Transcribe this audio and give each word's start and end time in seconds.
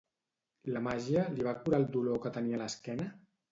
La 0.75 0.81
màgia 0.85 1.27
li 1.35 1.47
va 1.49 1.55
curar 1.61 1.81
el 1.83 1.87
dolor 1.99 2.25
que 2.25 2.35
tenia 2.41 2.61
a 2.61 2.65
l'esquena? 2.65 3.09